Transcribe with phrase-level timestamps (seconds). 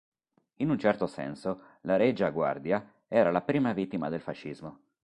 [0.61, 4.79] In un certo senso la Regia Guardia era la prima vittima del fascismo.